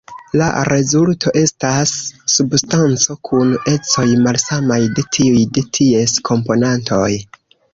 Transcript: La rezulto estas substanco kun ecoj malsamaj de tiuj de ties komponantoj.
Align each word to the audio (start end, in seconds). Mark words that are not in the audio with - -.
La 0.39 0.45
rezulto 0.67 1.33
estas 1.41 1.91
substanco 2.37 3.17
kun 3.29 3.53
ecoj 3.75 4.07
malsamaj 4.25 4.81
de 4.97 5.05
tiuj 5.19 5.47
de 5.59 5.67
ties 5.81 6.17
komponantoj. 6.33 7.07